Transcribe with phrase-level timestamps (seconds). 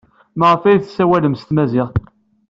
[0.39, 1.95] Maɣef ay tessawalem s tmaziɣt?